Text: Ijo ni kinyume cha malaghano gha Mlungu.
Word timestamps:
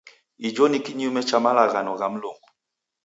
Ijo 0.37 0.65
ni 0.69 0.79
kinyume 0.83 1.21
cha 1.27 1.37
malaghano 1.43 1.91
gha 1.99 2.07
Mlungu. 2.11 2.47